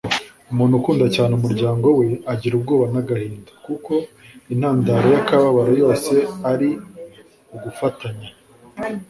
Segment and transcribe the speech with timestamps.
[0.51, 3.93] umuntu ukunda cyane umuryango we agira ubwoba n'agahinda, kuko
[4.53, 6.13] intandaro y'akababaro yose
[6.51, 6.69] ari
[7.55, 8.29] ugufatanya